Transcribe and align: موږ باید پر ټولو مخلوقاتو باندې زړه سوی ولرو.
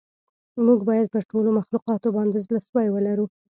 موږ 0.65 0.79
باید 0.89 1.07
پر 1.13 1.23
ټولو 1.31 1.49
مخلوقاتو 1.59 2.07
باندې 2.17 2.43
زړه 2.45 2.59
سوی 2.67 2.87
ولرو. 2.91 3.25